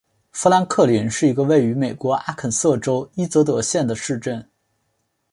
[0.31, 4.49] 富兰克林是一个位于美国阿肯色州伊泽德县的市镇。